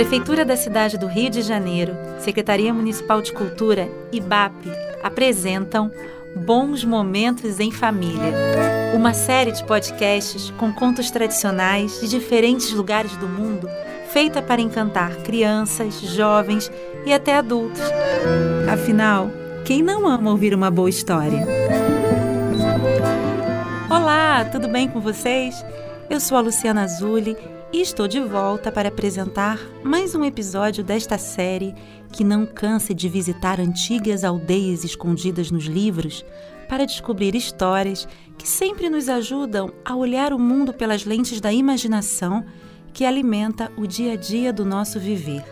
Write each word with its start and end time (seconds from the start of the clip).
Prefeitura 0.00 0.46
da 0.46 0.56
cidade 0.56 0.96
do 0.96 1.06
Rio 1.06 1.28
de 1.28 1.42
Janeiro, 1.42 1.94
Secretaria 2.20 2.72
Municipal 2.72 3.20
de 3.20 3.34
Cultura 3.34 3.86
e 4.10 4.18
BAP 4.18 4.54
apresentam 5.02 5.90
Bons 6.34 6.82
Momentos 6.86 7.60
em 7.60 7.70
Família, 7.70 8.32
uma 8.94 9.12
série 9.12 9.52
de 9.52 9.62
podcasts 9.62 10.50
com 10.56 10.72
contos 10.72 11.10
tradicionais 11.10 12.00
de 12.00 12.08
diferentes 12.08 12.72
lugares 12.72 13.14
do 13.18 13.28
mundo, 13.28 13.68
feita 14.10 14.40
para 14.40 14.62
encantar 14.62 15.16
crianças, 15.16 16.00
jovens 16.00 16.72
e 17.04 17.12
até 17.12 17.36
adultos. 17.36 17.82
Afinal, 18.72 19.30
quem 19.66 19.82
não 19.82 20.08
ama 20.08 20.30
ouvir 20.30 20.54
uma 20.54 20.70
boa 20.70 20.88
história? 20.88 21.46
Olá, 23.90 24.46
tudo 24.46 24.66
bem 24.66 24.88
com 24.88 24.98
vocês? 24.98 25.62
Eu 26.08 26.18
sou 26.18 26.38
a 26.38 26.40
Luciana 26.40 26.84
Azuli 26.84 27.36
e 27.72 27.80
estou 27.80 28.08
de 28.08 28.18
volta 28.18 28.72
para 28.72 28.88
apresentar 28.88 29.60
mais 29.84 30.12
um 30.16 30.24
episódio 30.24 30.82
desta 30.82 31.16
série 31.16 31.72
que 32.12 32.24
não 32.24 32.44
canse 32.44 32.92
de 32.92 33.08
visitar 33.08 33.60
antigas 33.60 34.24
aldeias 34.24 34.82
escondidas 34.82 35.52
nos 35.52 35.66
livros 35.66 36.24
para 36.68 36.84
descobrir 36.84 37.36
histórias 37.36 38.08
que 38.36 38.48
sempre 38.48 38.90
nos 38.90 39.08
ajudam 39.08 39.72
a 39.84 39.94
olhar 39.94 40.32
o 40.32 40.38
mundo 40.38 40.72
pelas 40.72 41.04
lentes 41.04 41.40
da 41.40 41.52
imaginação 41.52 42.44
que 42.92 43.04
alimenta 43.04 43.70
o 43.76 43.86
dia 43.86 44.14
a 44.14 44.16
dia 44.16 44.52
do 44.52 44.64
nosso 44.64 44.98
viver. 44.98 45.44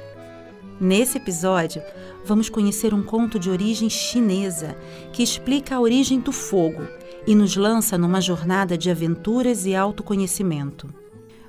Nesse 0.80 1.18
episódio, 1.18 1.80
vamos 2.24 2.48
conhecer 2.48 2.92
um 2.92 3.02
conto 3.02 3.38
de 3.38 3.48
origem 3.48 3.88
chinesa 3.88 4.76
que 5.12 5.22
explica 5.22 5.76
a 5.76 5.80
origem 5.80 6.18
do 6.18 6.32
fogo 6.32 6.82
e 7.28 7.34
nos 7.34 7.54
lança 7.54 7.96
numa 7.96 8.20
jornada 8.20 8.76
de 8.76 8.90
aventuras 8.90 9.66
e 9.66 9.74
autoconhecimento. 9.74 10.88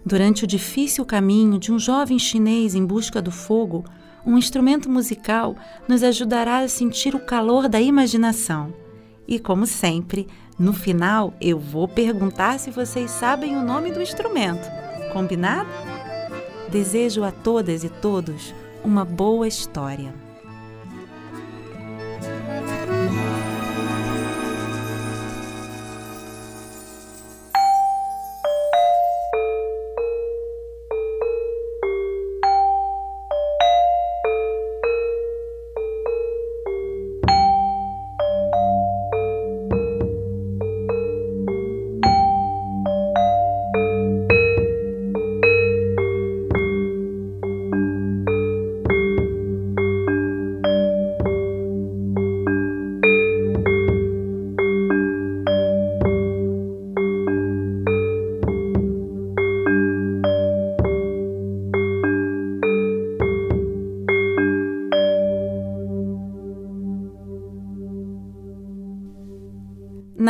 Durante 0.10 0.44
o 0.44 0.48
difícil 0.48 1.06
caminho 1.06 1.60
de 1.60 1.72
um 1.72 1.78
jovem 1.78 2.18
chinês 2.18 2.74
em 2.74 2.84
busca 2.84 3.22
do 3.22 3.30
fogo, 3.30 3.86
um 4.26 4.40
instrumento 4.40 4.90
musical 4.90 5.56
nos 5.88 6.02
ajudará 6.02 6.62
a 6.62 6.68
sentir 6.68 7.14
o 7.14 7.20
calor 7.20 7.70
da 7.70 7.80
imaginação. 7.80 8.74
E, 9.28 9.38
como 9.38 9.68
sempre, 9.68 10.28
no 10.58 10.74
final 10.74 11.36
eu 11.40 11.60
vou 11.60 11.88
perguntar 11.88 12.58
se 12.58 12.72
vocês 12.72 13.12
sabem 13.12 13.56
o 13.56 13.64
nome 13.64 13.92
do 13.92 14.02
instrumento. 14.02 14.68
Combinado? 15.14 15.70
Desejo 16.72 17.24
a 17.24 17.32
todas 17.32 17.84
e 17.84 17.90
todos 17.90 18.52
uma 18.84 19.06
boa 19.06 19.48
história. 19.48 20.12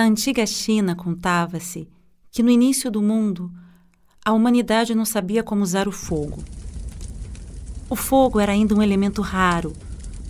Antiga 0.09 0.45
China, 0.45 0.95
contava-se 0.95 1.87
que 2.31 2.41
no 2.41 2.49
início 2.49 2.89
do 2.89 3.01
mundo 3.01 3.51
a 4.25 4.33
humanidade 4.33 4.95
não 4.95 5.05
sabia 5.05 5.43
como 5.43 5.63
usar 5.63 5.87
o 5.87 5.91
fogo. 5.91 6.43
O 7.89 7.95
fogo 7.95 8.39
era 8.39 8.51
ainda 8.51 8.75
um 8.75 8.81
elemento 8.81 9.21
raro, 9.21 9.71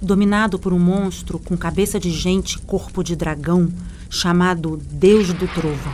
dominado 0.01 0.59
por 0.59 0.73
um 0.73 0.79
monstro 0.79 1.39
com 1.39 1.57
cabeça 1.57 1.99
de 1.99 2.11
gente 2.11 2.53
e 2.55 2.61
corpo 2.61 3.03
de 3.03 3.15
dragão 3.15 3.71
chamado 4.09 4.77
Deus 4.77 5.33
do 5.33 5.47
Trovão. 5.47 5.93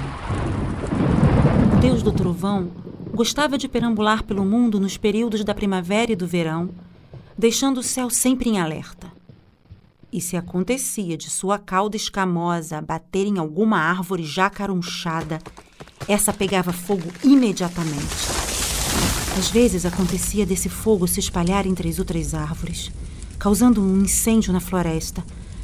O 1.76 1.80
Deus 1.80 2.02
do 2.02 2.12
Trovão 2.12 2.72
gostava 3.14 3.58
de 3.58 3.68
perambular 3.68 4.24
pelo 4.24 4.44
mundo 4.44 4.80
nos 4.80 4.98
períodos 4.98 5.44
da 5.44 5.54
primavera 5.54 6.12
e 6.12 6.16
do 6.16 6.28
verão, 6.28 6.70
deixando 7.38 7.80
o 7.80 7.84
céu 7.84 8.10
sempre 8.10 8.50
em 8.50 8.60
alerta. 8.60 9.05
E 10.16 10.22
se 10.22 10.38
acontecia 10.38 11.18
de 11.18 11.30
sua 11.30 11.60
cauda 11.60 11.98
escamosa 11.98 12.82
bater 12.82 13.28
em 13.28 13.38
alguma 13.38 13.80
árvore 13.80 14.24
já 14.24 14.50
carunchada, 14.50 15.42
essa 16.08 16.32
pegava 16.32 16.72
fogo 16.72 17.12
imediatamente. 17.22 18.16
Às 19.38 19.50
vezes 19.50 19.86
acontecia 19.86 20.46
desse 20.46 20.70
fogo 20.70 21.06
se 21.06 21.20
espalhar 21.20 21.68
entre 21.68 21.90
as 21.90 22.00
outras 22.00 22.34
árvores, 22.34 22.94
causando 23.38 23.84
um 23.84 24.04
incêndio 24.04 24.54
na 24.54 24.62
floresta, 24.62 25.22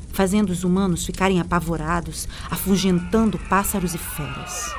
fazendo 0.10 0.50
os 0.50 0.66
humanos 0.66 1.06
ficarem 1.06 1.40
apavorados, 1.40 2.28
afugentando 2.50 3.40
pássaros 3.48 3.96
e 3.96 3.98
feras. 3.98 4.76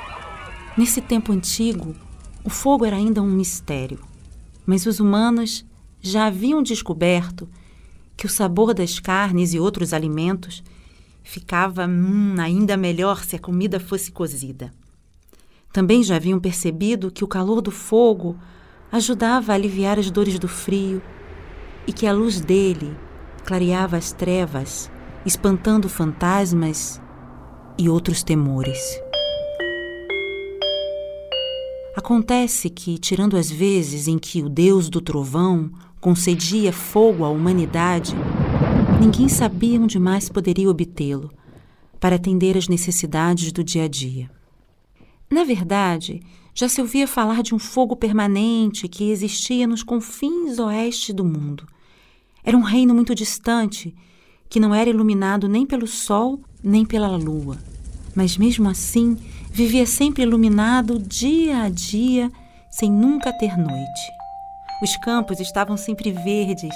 Nesse 0.77 1.01
tempo 1.01 1.33
antigo, 1.33 1.97
o 2.45 2.51
fogo 2.51 2.85
era 2.85 2.97
ainda 2.97 3.23
um 3.23 3.31
mistério, 3.31 4.01
mas 4.67 4.85
os 4.85 5.01
humanos 5.01 5.65
já 5.99 6.27
haviam 6.27 6.63
descoberto 6.63 7.49
que 8.17 8.27
o 8.27 8.29
sabor 8.29 8.75
das 8.75 8.99
carnes 8.99 9.55
e 9.55 9.59
outros 9.61 9.93
alimentos 9.93 10.63
ficava 11.23 11.87
hum, 11.87 12.35
ainda 12.39 12.77
melhor 12.77 13.25
se 13.25 13.37
a 13.37 13.39
comida 13.39 13.79
fosse 13.79 14.11
cozida. 14.11 14.73
Também 15.73 16.03
já 16.03 16.17
haviam 16.17 16.39
percebido 16.39 17.11
que 17.11 17.25
o 17.25 17.29
calor 17.29 17.61
do 17.63 17.71
fogo 17.71 18.37
ajudava 18.91 19.53
a 19.53 19.55
aliviar 19.55 19.99
as 19.99 20.11
dores 20.11 20.39
do 20.39 20.49
frio 20.49 21.01
e 21.87 21.93
que 21.93 22.07
a 22.07 22.13
luz 22.13 22.41
dele 22.41 22.95
clareava 23.45 23.97
as 23.97 24.13
trevas, 24.13 24.91
espantando 25.25 25.89
fantasmas 25.89 27.01
e 27.79 27.89
outros 27.89 28.23
temores. 28.23 29.01
Acontece 31.95 32.71
que, 32.71 32.97
tirando 32.97 33.37
as 33.37 33.51
vezes 33.51 34.09
em 34.09 34.19
que 34.19 34.43
o 34.43 34.49
deus 34.49 34.89
do 34.89 35.01
trovão 35.01 35.71
concedia 36.01 36.73
fogo 36.73 37.23
à 37.23 37.29
humanidade, 37.29 38.15
ninguém 38.99 39.29
sabia 39.29 39.79
onde 39.79 39.99
mais 39.99 40.29
poderia 40.31 40.71
obtê-lo 40.71 41.31
para 42.01 42.17
atender 42.17 42.57
às 42.57 42.67
necessidades 42.67 43.53
do 43.53 43.63
dia 43.63 43.85
a 43.85 43.89
dia. 43.89 44.31
Na 45.31 45.45
verdade, 45.45 46.23
já 46.55 46.67
se 46.67 46.81
ouvia 46.81 47.07
falar 47.07 47.43
de 47.43 47.55
um 47.55 47.59
fogo 47.59 47.95
permanente 47.95 48.89
que 48.89 49.11
existia 49.11 49.67
nos 49.67 49.83
confins 49.83 50.59
oeste 50.59 51.13
do 51.13 51.25
mundo. 51.25 51.67
Era 52.43 52.57
um 52.57 52.63
reino 52.63 52.95
muito 52.95 53.15
distante, 53.15 53.95
que 54.49 54.59
não 54.59 54.75
era 54.75 54.91
iluminado 54.91 55.47
nem 55.47 55.67
pelo 55.67 55.87
sol 55.87 56.41
nem 56.63 56.85
pela 56.85 57.17
lua, 57.17 57.59
mas 58.15 58.37
mesmo 58.37 58.69
assim 58.69 59.17
vivia 59.51 59.87
sempre 59.87 60.23
iluminado 60.23 60.99
dia 60.99 61.63
a 61.63 61.69
dia, 61.69 62.31
sem 62.71 62.91
nunca 62.91 63.33
ter 63.33 63.57
noite. 63.57 64.13
Os 64.83 64.97
campos 64.97 65.41
estavam 65.41 65.77
sempre 65.77 66.11
verdes 66.11 66.75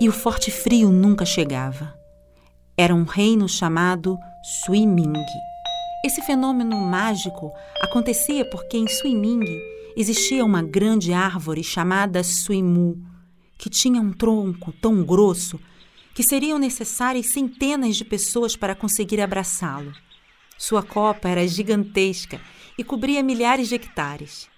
e 0.00 0.08
o 0.08 0.12
forte 0.12 0.50
frio 0.50 0.90
nunca 0.90 1.24
chegava. 1.24 1.94
Era 2.76 2.94
um 2.94 3.04
reino 3.04 3.48
chamado 3.48 4.18
Suiming. 4.64 5.12
Esse 6.04 6.20
fenômeno 6.22 6.76
mágico 6.76 7.52
acontecia 7.80 8.44
porque 8.44 8.76
em 8.76 8.88
Suiming 8.88 9.44
existia 9.96 10.44
uma 10.44 10.62
grande 10.62 11.12
árvore 11.12 11.62
chamada 11.62 12.22
Suimu, 12.24 13.00
que 13.58 13.70
tinha 13.70 14.00
um 14.00 14.12
tronco 14.12 14.72
tão 14.72 15.04
grosso 15.04 15.60
que 16.14 16.22
seriam 16.22 16.58
necessárias 16.58 17.26
centenas 17.26 17.96
de 17.96 18.04
pessoas 18.04 18.56
para 18.56 18.74
conseguir 18.74 19.20
abraçá-lo. 19.20 19.92
Sua 20.62 20.80
copa 20.80 21.28
era 21.28 21.44
gigantesca 21.44 22.40
e 22.78 22.84
cobria 22.84 23.20
milhares 23.20 23.68
de 23.68 23.74
hectares 23.74 24.48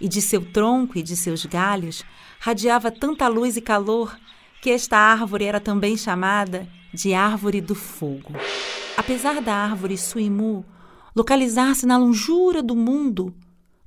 e 0.00 0.08
de 0.08 0.22
seu 0.22 0.40
tronco 0.40 0.98
e 0.98 1.02
de 1.02 1.14
seus 1.14 1.44
galhos 1.44 2.02
radiava 2.40 2.90
tanta 2.90 3.28
luz 3.28 3.54
e 3.54 3.60
calor 3.60 4.18
que 4.62 4.70
esta 4.70 4.96
árvore 4.96 5.44
era 5.44 5.60
também 5.60 5.98
chamada 5.98 6.66
de 6.94 7.12
Árvore 7.12 7.60
do 7.60 7.74
Fogo. 7.74 8.32
Apesar 8.96 9.42
da 9.42 9.54
árvore 9.54 9.98
Suimu 9.98 10.64
localizar-se 11.14 11.84
na 11.84 11.98
longura 11.98 12.62
do 12.62 12.74
mundo, 12.74 13.34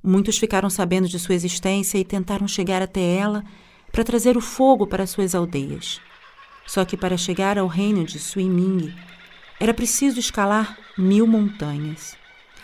muitos 0.00 0.38
ficaram 0.38 0.70
sabendo 0.70 1.08
de 1.08 1.18
sua 1.18 1.34
existência 1.34 1.98
e 1.98 2.04
tentaram 2.04 2.46
chegar 2.46 2.82
até 2.82 3.16
ela 3.16 3.42
para 3.90 4.04
trazer 4.04 4.36
o 4.36 4.40
fogo 4.40 4.86
para 4.86 5.08
suas 5.08 5.34
aldeias. 5.34 6.00
Só 6.68 6.84
que 6.84 6.96
para 6.96 7.16
chegar 7.16 7.58
ao 7.58 7.66
reino 7.66 8.04
de 8.04 8.20
Suiming, 8.20 8.94
era 9.60 9.74
preciso 9.74 10.20
escalar 10.20 10.78
mil 10.96 11.26
montanhas, 11.26 12.16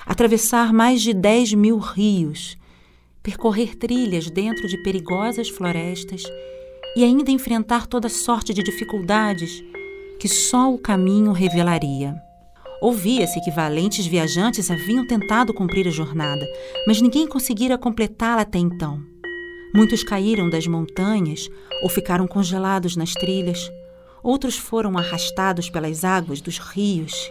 atravessar 0.07 0.73
mais 0.73 1.03
de 1.03 1.13
dez 1.13 1.53
mil 1.53 1.79
rios 1.79 2.57
percorrer 3.25 3.75
trilhas 3.75 4.31
dentro 4.31 4.69
de 4.69 4.77
perigosas 4.83 5.49
florestas 5.49 6.23
e 6.95 7.03
ainda 7.03 7.31
enfrentar 7.31 7.87
toda 7.87 8.11
sorte 8.11 8.53
de 8.53 8.63
dificuldades 8.63 9.65
que 10.21 10.29
só 10.29 10.73
o 10.73 10.79
caminho 10.79 11.33
revelaria. 11.33 12.15
Ouvia-se 12.83 13.41
que 13.41 13.51
valentes 13.51 14.07
viajantes 14.07 14.71
haviam 14.71 15.07
tentado 15.07 15.55
cumprir 15.55 15.89
a 15.89 15.91
jornada, 15.91 16.47
mas 16.87 17.01
ninguém 17.01 17.27
conseguira 17.27 17.79
completá-la 17.79 18.43
até 18.43 18.59
então. 18.59 19.03
Muitos 19.75 20.05
caíram 20.05 20.51
das 20.51 20.67
montanhas 20.67 21.49
ou 21.83 21.89
ficaram 21.89 22.27
congelados 22.27 22.95
nas 22.95 23.15
trilhas, 23.15 23.73
outros 24.25 24.57
foram 24.57 24.97
arrastados 24.97 25.69
pelas 25.69 26.03
águas 26.03 26.41
dos 26.41 26.59
rios 26.59 27.31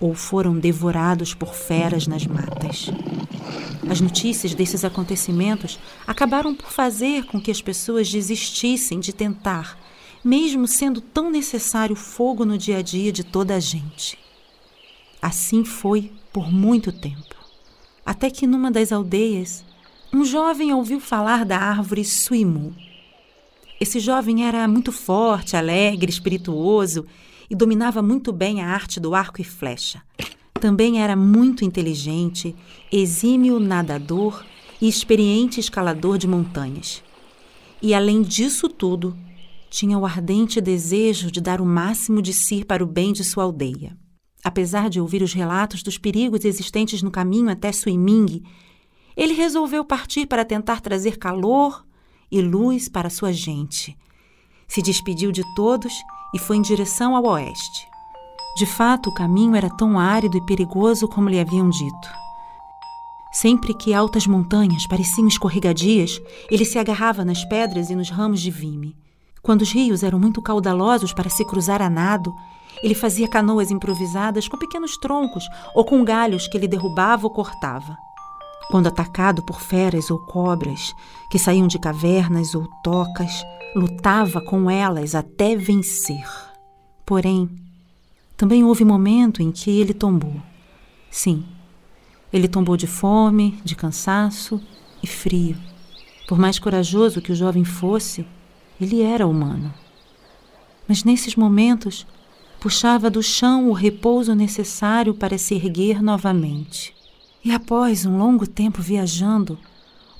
ou 0.00 0.14
foram 0.14 0.58
devorados 0.58 1.34
por 1.34 1.54
feras 1.54 2.06
nas 2.06 2.26
matas. 2.26 2.86
As 3.90 4.00
notícias 4.00 4.54
desses 4.54 4.84
acontecimentos 4.84 5.78
acabaram 6.06 6.54
por 6.54 6.70
fazer 6.70 7.24
com 7.26 7.40
que 7.40 7.50
as 7.50 7.60
pessoas 7.60 8.10
desistissem 8.10 9.00
de 9.00 9.12
tentar, 9.12 9.78
mesmo 10.24 10.66
sendo 10.66 11.00
tão 11.00 11.30
necessário 11.30 11.94
fogo 11.94 12.44
no 12.44 12.56
dia 12.56 12.78
a 12.78 12.82
dia 12.82 13.12
de 13.12 13.22
toda 13.22 13.54
a 13.54 13.60
gente. 13.60 14.18
Assim 15.20 15.64
foi 15.64 16.12
por 16.32 16.50
muito 16.50 16.92
tempo, 16.92 17.34
até 18.06 18.30
que 18.30 18.46
numa 18.46 18.70
das 18.70 18.92
aldeias, 18.92 19.64
um 20.12 20.24
jovem 20.24 20.72
ouviu 20.72 21.00
falar 21.00 21.44
da 21.44 21.58
árvore 21.58 22.04
suimu. 22.04 22.87
Esse 23.80 24.00
jovem 24.00 24.44
era 24.44 24.66
muito 24.66 24.90
forte, 24.90 25.56
alegre, 25.56 26.10
espirituoso 26.10 27.06
e 27.48 27.54
dominava 27.54 28.02
muito 28.02 28.32
bem 28.32 28.60
a 28.60 28.68
arte 28.68 28.98
do 28.98 29.14
arco 29.14 29.40
e 29.40 29.44
flecha. 29.44 30.02
Também 30.54 31.00
era 31.00 31.14
muito 31.14 31.64
inteligente, 31.64 32.54
exímio 32.90 33.60
nadador 33.60 34.44
e 34.80 34.88
experiente 34.88 35.60
escalador 35.60 36.18
de 36.18 36.26
montanhas. 36.26 37.02
E 37.80 37.94
além 37.94 38.22
disso 38.22 38.68
tudo, 38.68 39.16
tinha 39.70 39.96
o 39.96 40.04
ardente 40.04 40.60
desejo 40.60 41.30
de 41.30 41.40
dar 41.40 41.60
o 41.60 41.66
máximo 41.66 42.20
de 42.20 42.32
si 42.32 42.64
para 42.64 42.82
o 42.82 42.86
bem 42.86 43.12
de 43.12 43.22
sua 43.22 43.44
aldeia. 43.44 43.96
Apesar 44.42 44.88
de 44.88 45.00
ouvir 45.00 45.22
os 45.22 45.32
relatos 45.32 45.82
dos 45.82 45.98
perigos 45.98 46.44
existentes 46.44 47.02
no 47.02 47.10
caminho 47.10 47.50
até 47.50 47.70
Suiming, 47.70 48.42
ele 49.16 49.34
resolveu 49.34 49.84
partir 49.84 50.26
para 50.26 50.44
tentar 50.44 50.80
trazer 50.80 51.18
calor 51.18 51.84
e 52.30 52.40
luz 52.40 52.88
para 52.88 53.10
sua 53.10 53.32
gente. 53.32 53.96
Se 54.66 54.82
despediu 54.82 55.32
de 55.32 55.42
todos 55.54 55.92
e 56.34 56.38
foi 56.38 56.56
em 56.56 56.62
direção 56.62 57.16
ao 57.16 57.24
oeste. 57.26 57.88
De 58.56 58.66
fato, 58.66 59.10
o 59.10 59.14
caminho 59.14 59.54
era 59.54 59.70
tão 59.70 59.98
árido 59.98 60.36
e 60.36 60.44
perigoso 60.44 61.06
como 61.06 61.28
lhe 61.28 61.38
haviam 61.38 61.70
dito. 61.70 62.08
Sempre 63.32 63.74
que 63.74 63.94
altas 63.94 64.26
montanhas 64.26 64.86
pareciam 64.86 65.28
escorregadias, 65.28 66.20
ele 66.50 66.64
se 66.64 66.78
agarrava 66.78 67.24
nas 67.24 67.44
pedras 67.44 67.90
e 67.90 67.94
nos 67.94 68.10
ramos 68.10 68.40
de 68.40 68.50
vime. 68.50 68.96
Quando 69.42 69.62
os 69.62 69.70
rios 69.70 70.02
eram 70.02 70.18
muito 70.18 70.42
caudalosos 70.42 71.12
para 71.12 71.30
se 71.30 71.44
cruzar 71.44 71.80
a 71.80 71.88
nado, 71.88 72.34
ele 72.82 72.94
fazia 72.94 73.28
canoas 73.28 73.70
improvisadas 73.70 74.48
com 74.48 74.56
pequenos 74.56 74.96
troncos 74.96 75.44
ou 75.74 75.84
com 75.84 76.04
galhos 76.04 76.48
que 76.48 76.56
ele 76.56 76.68
derrubava 76.68 77.26
ou 77.26 77.30
cortava. 77.32 77.96
Quando 78.70 78.86
atacado 78.86 79.42
por 79.42 79.60
feras 79.60 80.10
ou 80.10 80.18
cobras 80.18 80.94
que 81.30 81.38
saíam 81.38 81.66
de 81.66 81.78
cavernas 81.78 82.54
ou 82.54 82.68
tocas, 82.82 83.42
lutava 83.74 84.40
com 84.40 84.70
elas 84.70 85.14
até 85.14 85.56
vencer. 85.56 86.26
Porém, 87.06 87.48
também 88.36 88.62
houve 88.62 88.84
momento 88.84 89.42
em 89.42 89.50
que 89.50 89.70
ele 89.70 89.94
tombou. 89.94 90.40
Sim, 91.10 91.44
ele 92.30 92.46
tombou 92.46 92.76
de 92.76 92.86
fome, 92.86 93.58
de 93.64 93.74
cansaço 93.74 94.60
e 95.02 95.06
frio. 95.06 95.56
Por 96.28 96.38
mais 96.38 96.58
corajoso 96.58 97.22
que 97.22 97.32
o 97.32 97.36
jovem 97.36 97.64
fosse, 97.64 98.26
ele 98.78 99.00
era 99.00 99.26
humano. 99.26 99.72
Mas 100.86 101.04
nesses 101.04 101.34
momentos, 101.36 102.06
puxava 102.60 103.08
do 103.08 103.22
chão 103.22 103.70
o 103.70 103.72
repouso 103.72 104.34
necessário 104.34 105.14
para 105.14 105.38
se 105.38 105.54
erguer 105.54 106.02
novamente. 106.02 106.97
E 107.44 107.52
após 107.52 108.04
um 108.04 108.18
longo 108.18 108.46
tempo 108.46 108.82
viajando, 108.82 109.58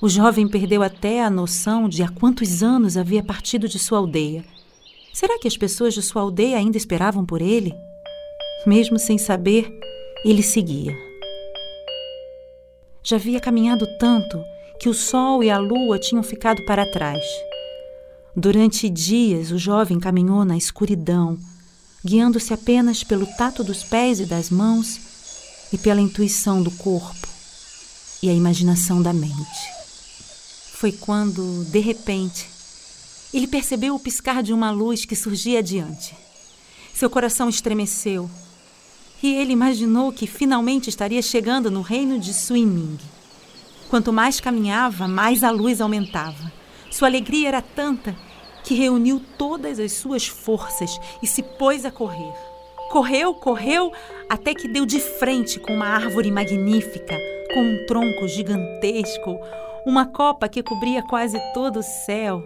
o 0.01 0.07
jovem 0.07 0.47
perdeu 0.47 0.81
até 0.81 1.21
a 1.21 1.29
noção 1.29 1.89
de 1.89 2.01
há 2.01 2.07
quantos 2.07 2.63
anos 2.63 2.95
havia 2.95 3.21
partido 3.21 3.67
de 3.67 3.77
sua 3.77 3.97
aldeia. 3.97 4.45
Será 5.13 5.37
que 5.37 5.47
as 5.47 5.57
pessoas 5.57 5.93
de 5.93 6.01
sua 6.01 6.21
aldeia 6.21 6.57
ainda 6.57 6.77
esperavam 6.77 7.25
por 7.25 7.41
ele? 7.41 7.73
Mesmo 8.65 8.97
sem 8.97 9.17
saber, 9.17 9.69
ele 10.23 10.41
seguia. 10.41 10.95
Já 13.03 13.17
havia 13.17 13.39
caminhado 13.39 13.85
tanto 13.99 14.41
que 14.79 14.87
o 14.87 14.93
sol 14.93 15.43
e 15.43 15.49
a 15.49 15.57
lua 15.57 15.99
tinham 15.99 16.23
ficado 16.23 16.63
para 16.65 16.89
trás. 16.89 17.23
Durante 18.33 18.89
dias, 18.89 19.51
o 19.51 19.57
jovem 19.57 19.99
caminhou 19.99 20.45
na 20.45 20.55
escuridão, 20.55 21.37
guiando-se 22.05 22.53
apenas 22.53 23.03
pelo 23.03 23.25
tato 23.35 23.63
dos 23.63 23.83
pés 23.83 24.21
e 24.21 24.25
das 24.25 24.49
mãos 24.49 25.08
e 25.71 25.77
pela 25.77 26.01
intuição 26.01 26.61
do 26.61 26.71
corpo 26.71 27.27
e 28.21 28.29
a 28.29 28.33
imaginação 28.33 29.01
da 29.01 29.13
mente. 29.13 29.79
Foi 30.73 30.91
quando, 30.91 31.65
de 31.65 31.79
repente, 31.79 32.47
ele 33.33 33.47
percebeu 33.47 33.95
o 33.95 33.99
piscar 33.99 34.41
de 34.41 34.53
uma 34.53 34.71
luz 34.71 35.05
que 35.05 35.15
surgia 35.15 35.59
adiante. 35.59 36.15
Seu 36.93 37.09
coração 37.09 37.47
estremeceu 37.49 38.29
e 39.21 39.33
ele 39.33 39.53
imaginou 39.53 40.11
que 40.11 40.25
finalmente 40.25 40.89
estaria 40.89 41.21
chegando 41.21 41.69
no 41.69 41.81
reino 41.81 42.19
de 42.19 42.33
Suiming. 42.33 42.97
Quanto 43.89 44.13
mais 44.13 44.39
caminhava, 44.39 45.07
mais 45.07 45.43
a 45.43 45.51
luz 45.51 45.81
aumentava. 45.81 46.51
Sua 46.89 47.07
alegria 47.07 47.49
era 47.49 47.61
tanta 47.61 48.15
que 48.63 48.73
reuniu 48.73 49.21
todas 49.37 49.79
as 49.79 49.93
suas 49.93 50.27
forças 50.27 50.99
e 51.21 51.27
se 51.27 51.41
pôs 51.41 51.85
a 51.85 51.91
correr. 51.91 52.33
Correu, 52.89 53.35
correu, 53.35 53.91
até 54.27 54.53
que 54.53 54.67
deu 54.67 54.85
de 54.85 54.99
frente 54.99 55.59
com 55.59 55.73
uma 55.73 55.85
árvore 55.85 56.31
magnífica, 56.31 57.15
com 57.53 57.61
um 57.61 57.85
tronco 57.85 58.27
gigantesco, 58.27 59.39
uma 59.85 60.05
copa 60.05 60.49
que 60.49 60.63
cobria 60.63 61.03
quase 61.03 61.39
todo 61.53 61.79
o 61.79 61.83
céu 61.83 62.41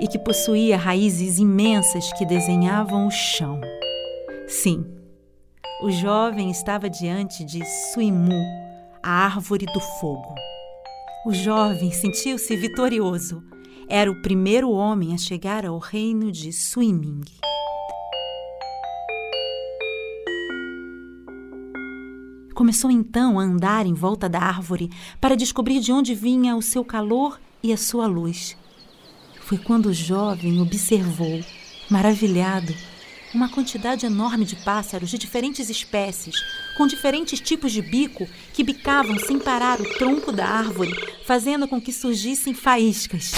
e 0.00 0.08
que 0.08 0.18
possuía 0.18 0.76
raízes 0.76 1.38
imensas 1.38 2.12
que 2.14 2.26
desenhavam 2.26 3.06
o 3.06 3.10
chão. 3.10 3.60
Sim, 4.48 4.84
o 5.80 5.90
jovem 5.90 6.50
estava 6.50 6.90
diante 6.90 7.44
de 7.44 7.64
Suimu, 7.92 8.42
a 9.02 9.26
árvore 9.26 9.66
do 9.66 9.80
fogo. 10.00 10.34
O 11.26 11.32
jovem 11.32 11.92
sentiu-se 11.92 12.56
vitorioso. 12.56 13.42
Era 13.88 14.10
o 14.10 14.22
primeiro 14.22 14.70
homem 14.70 15.14
a 15.14 15.18
chegar 15.18 15.64
ao 15.64 15.78
reino 15.78 16.32
de 16.32 16.52
Suiming. 16.52 17.22
Começou 22.54 22.88
então 22.88 23.40
a 23.40 23.42
andar 23.42 23.84
em 23.84 23.94
volta 23.94 24.28
da 24.28 24.38
árvore 24.38 24.88
para 25.20 25.34
descobrir 25.34 25.80
de 25.80 25.90
onde 25.90 26.14
vinha 26.14 26.54
o 26.54 26.62
seu 26.62 26.84
calor 26.84 27.40
e 27.60 27.72
a 27.72 27.76
sua 27.76 28.06
luz. 28.06 28.56
Foi 29.40 29.58
quando 29.58 29.86
o 29.86 29.92
jovem 29.92 30.60
observou, 30.60 31.44
maravilhado, 31.90 32.72
uma 33.34 33.48
quantidade 33.48 34.06
enorme 34.06 34.44
de 34.44 34.54
pássaros 34.54 35.10
de 35.10 35.18
diferentes 35.18 35.68
espécies, 35.68 36.36
com 36.76 36.86
diferentes 36.86 37.40
tipos 37.40 37.72
de 37.72 37.82
bico, 37.82 38.24
que 38.52 38.62
bicavam 38.62 39.18
sem 39.18 39.36
parar 39.36 39.80
o 39.80 39.94
tronco 39.98 40.30
da 40.30 40.46
árvore, 40.46 40.94
fazendo 41.26 41.66
com 41.66 41.80
que 41.80 41.92
surgissem 41.92 42.54
faíscas. 42.54 43.32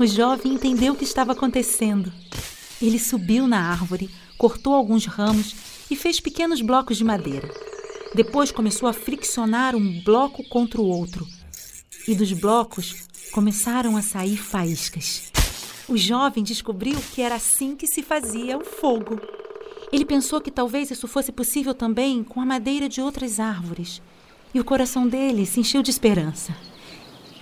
O 0.00 0.04
jovem 0.04 0.54
entendeu 0.54 0.94
o 0.94 0.96
que 0.96 1.04
estava 1.04 1.30
acontecendo. 1.30 2.12
Ele 2.82 2.98
subiu 2.98 3.46
na 3.46 3.70
árvore, 3.70 4.10
cortou 4.36 4.74
alguns 4.74 5.06
ramos 5.06 5.54
e 5.88 5.94
fez 5.94 6.18
pequenos 6.18 6.60
blocos 6.60 6.96
de 6.96 7.04
madeira. 7.04 7.75
Depois 8.14 8.50
começou 8.50 8.88
a 8.88 8.92
friccionar 8.92 9.74
um 9.74 10.02
bloco 10.02 10.42
contra 10.48 10.80
o 10.80 10.86
outro. 10.86 11.26
E 12.06 12.14
dos 12.14 12.32
blocos 12.32 13.06
começaram 13.32 13.96
a 13.96 14.02
sair 14.02 14.36
faíscas. 14.36 15.30
O 15.88 15.96
jovem 15.96 16.42
descobriu 16.42 16.98
que 17.14 17.22
era 17.22 17.34
assim 17.34 17.76
que 17.76 17.86
se 17.86 18.02
fazia 18.02 18.56
o 18.56 18.64
fogo. 18.64 19.20
Ele 19.92 20.04
pensou 20.04 20.40
que 20.40 20.50
talvez 20.50 20.90
isso 20.90 21.06
fosse 21.06 21.30
possível 21.30 21.74
também 21.74 22.24
com 22.24 22.40
a 22.40 22.46
madeira 22.46 22.88
de 22.88 23.00
outras 23.00 23.38
árvores. 23.38 24.02
E 24.52 24.60
o 24.60 24.64
coração 24.64 25.06
dele 25.06 25.46
se 25.46 25.60
encheu 25.60 25.82
de 25.82 25.90
esperança. 25.90 26.56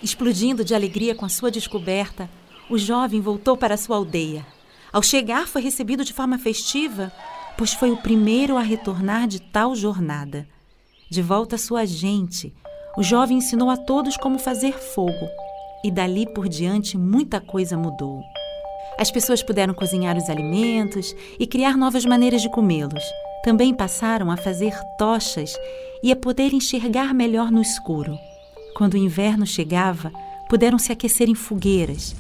Explodindo 0.03 0.65
de 0.65 0.75
alegria 0.75 1.15
com 1.15 1.25
a 1.25 1.31
sua 1.31 1.51
descoberta, 1.51 2.29
o 2.69 2.77
jovem 2.77 3.21
voltou 3.21 3.57
para 3.57 3.77
sua 3.77 3.97
aldeia. 3.97 4.47
Ao 4.93 5.03
chegar, 5.03 5.47
foi 5.47 5.63
recebido 5.63 6.05
de 6.05 6.13
forma 6.13 6.39
festiva, 6.39 7.13
pois 7.57 7.73
foi 7.73 7.91
o 7.91 7.97
primeiro 7.97 8.57
a 8.57 8.63
retornar 8.63 9.27
de 9.27 9.41
tal 9.41 9.75
jornada. 9.75 10.47
De 11.15 11.23
volta 11.23 11.55
à 11.55 11.59
sua 11.61 11.87
gente, 11.87 12.53
o 12.99 13.03
jovem 13.05 13.39
ensinou 13.39 13.71
a 13.71 13.77
todos 13.77 14.17
como 14.17 14.37
fazer 14.37 14.73
fogo, 14.73 15.29
e 15.85 15.89
dali 15.89 16.27
por 16.35 16.49
diante 16.49 16.99
muita 16.99 17.41
coisa 17.41 17.79
mudou. 17.79 18.21
As 18.99 19.13
pessoas 19.13 19.41
puderam 19.41 19.75
cozinhar 19.75 20.17
os 20.17 20.29
alimentos 20.29 21.15
e 21.39 21.47
criar 21.47 21.77
novas 21.77 22.05
maneiras 22.05 22.43
de 22.43 22.51
comê-los. 22.51 23.05
Também 23.45 23.73
passaram 23.73 24.29
a 24.29 24.37
fazer 24.37 24.75
tochas 24.99 25.55
e 26.03 26.11
a 26.11 26.17
poder 26.17 26.53
enxergar 26.53 27.15
melhor 27.15 27.49
no 27.53 27.63
escuro. 27.63 28.19
Quando 28.77 28.95
o 28.95 28.99
inverno 28.99 29.47
chegava, 29.47 30.11
puderam 30.49 30.81
se 30.81 30.91
aquecer 30.91 31.29
em 31.29 31.35
fogueiras 31.37 32.13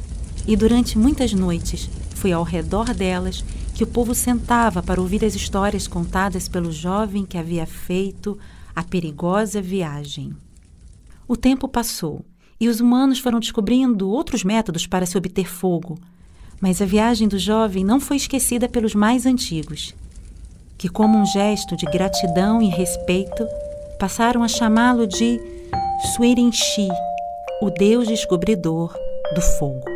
E 0.47 0.55
durante 0.55 0.97
muitas 0.97 1.33
noites 1.33 1.91
foi 2.15 2.31
ao 2.31 2.45
redor 2.45 2.95
delas 2.95 3.45
que 3.75 3.83
o 3.83 3.89
povo 3.89 4.15
sentava 4.15 4.81
para 4.85 5.01
ouvir 5.01 5.25
as 5.25 5.35
histórias 5.35 5.89
contadas 5.89 6.47
pelo 6.49 6.71
jovem 6.71 7.27
que 7.27 7.37
havia 7.37 7.67
feito 7.67 8.39
a 8.75 8.83
perigosa 8.83 9.63
viagem. 9.63 10.35
O 11.27 11.37
tempo 11.37 11.69
passou 11.69 12.25
e 12.61 12.69
os 12.69 12.81
humanos 12.81 13.19
foram 13.19 13.41
descobrindo 13.41 14.09
outros 14.09 14.45
métodos 14.45 14.87
para 14.87 15.07
se 15.07 15.17
obter 15.17 15.47
fogo. 15.47 15.99
Mas 16.61 16.81
a 16.81 16.87
viagem 16.87 17.29
do 17.29 17.39
jovem 17.39 17.85
não 17.85 18.01
foi 18.01 18.17
esquecida 18.17 18.69
pelos 18.69 18.95
mais 18.95 19.27
antigos, 19.27 19.95
que, 20.79 20.89
como 20.89 21.19
um 21.19 21.27
gesto 21.27 21.77
de 21.77 21.85
gratidão 21.87 22.63
e 22.63 22.69
respeito, 22.69 23.47
passaram 23.99 24.43
a 24.43 24.49
chamá-lo 24.49 25.07
de 25.07 25.41
Suirinchi, 26.15 26.89
o 27.61 27.71
deus 27.71 28.07
descobridor 28.07 28.95
do 29.35 29.41
fogo. 29.59 29.94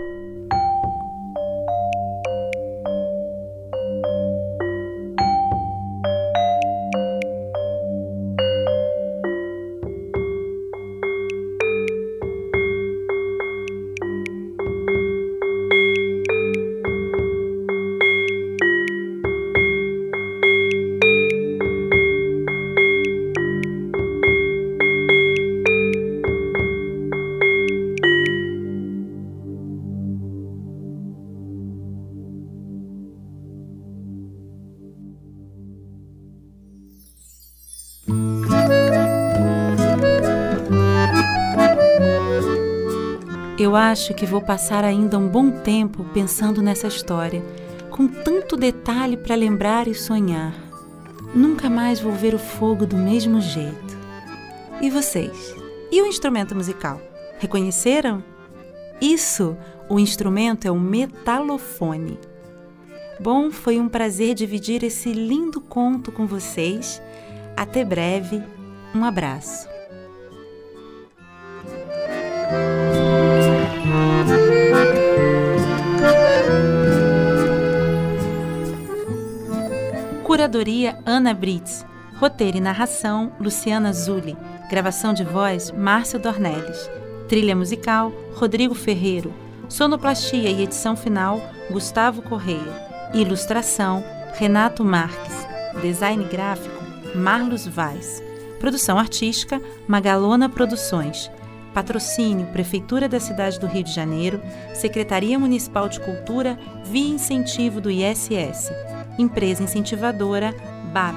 Eu 43.69 43.77
acho 43.77 44.15
que 44.15 44.25
vou 44.25 44.41
passar 44.41 44.83
ainda 44.83 45.19
um 45.19 45.29
bom 45.29 45.51
tempo 45.51 46.03
pensando 46.15 46.63
nessa 46.63 46.87
história, 46.87 47.45
com 47.91 48.09
tanto 48.09 48.57
detalhe 48.57 49.15
para 49.15 49.35
lembrar 49.35 49.87
e 49.87 49.95
sonhar. 49.95 50.55
Nunca 51.35 51.69
mais 51.69 52.01
vou 52.01 52.13
ver 52.13 52.35
o 52.35 52.39
fogo 52.39 52.87
do 52.87 52.97
mesmo 52.97 53.43
jeito. 53.43 53.99
E 54.81 54.89
vocês? 54.89 55.55
E 55.93 56.01
o 56.01 56.07
instrumento 56.07 56.55
musical? 56.55 56.99
Reconheceram? 57.39 58.25
Isso, 59.03 59.55
o 59.87 60.01
instrumento 60.01 60.67
é 60.67 60.71
o 60.71 60.81
metalofone. 60.81 62.19
Bom, 63.21 63.51
foi 63.51 63.79
um 63.79 63.87
prazer 63.87 64.35
dividir 64.35 64.83
esse 64.83 65.13
lindo 65.13 65.61
conto 65.61 66.11
com 66.11 66.27
vocês. 66.27 67.03
Até 67.55 67.85
breve. 67.85 68.43
Um 68.95 69.05
abraço. 69.05 69.69
Curadoria 80.49 80.99
Ana 81.05 81.35
Brits. 81.35 81.85
Roteiro 82.17 82.57
e 82.57 82.61
narração 82.61 83.31
Luciana 83.39 83.93
Zulli. 83.93 84.35
Gravação 84.71 85.13
de 85.13 85.23
voz 85.23 85.71
Márcio 85.71 86.19
Dornelles. 86.19 86.91
Trilha 87.29 87.55
musical 87.55 88.11
Rodrigo 88.35 88.75
Ferreiro. 88.75 89.31
Sonoplastia 89.69 90.49
e 90.49 90.63
edição 90.63 90.97
final 90.97 91.39
Gustavo 91.71 92.23
Correia. 92.23 93.13
Ilustração 93.13 94.03
Renato 94.39 94.83
Marques. 94.83 95.47
Design 95.83 96.25
gráfico 96.25 96.83
Marlos 97.15 97.67
Vaz. 97.67 98.23
Produção 98.59 98.99
artística 98.99 99.61
Magalona 99.87 100.49
Produções. 100.49 101.31
Patrocínio 101.75 102.47
Prefeitura 102.47 103.07
da 103.07 103.21
Cidade 103.21 103.61
do 103.61 103.67
Rio 103.67 103.85
de 103.85 103.93
Janeiro, 103.93 104.41
Secretaria 104.75 105.39
Municipal 105.39 105.91
de 105.91 106.01
Cultura, 106.01 106.59
via 106.87 107.15
incentivo 107.15 107.83
do 107.83 107.91
ISS. 107.91 108.71
Empresa 109.19 109.65
incentivadora 109.65 110.55
BAP. 110.93 111.17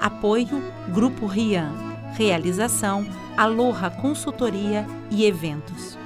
Apoio 0.00 0.62
Grupo 0.94 1.26
Rian. 1.26 1.70
Realização 2.14 3.06
Aloha 3.36 3.90
Consultoria 3.90 4.86
e 5.10 5.26
Eventos. 5.26 5.97